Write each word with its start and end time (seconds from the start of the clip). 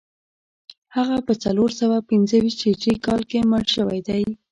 هغه 0.95 1.17
په 1.27 1.33
څلور 1.43 1.69
سوه 1.79 1.97
پنځه 2.09 2.35
ویشت 2.39 2.61
هجري 2.67 2.95
کال 3.05 3.21
کې 3.29 3.47
مړ 3.49 3.63
شوی 3.75 3.99
دی 4.07 4.23